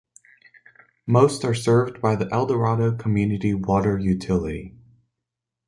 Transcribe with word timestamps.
Most 1.05 1.45
are 1.45 1.53
served 1.53 2.01
by 2.01 2.15
the 2.15 2.27
Eldorado 2.33 2.91
community 2.91 3.53
water 3.53 3.99
utility. 3.99 4.73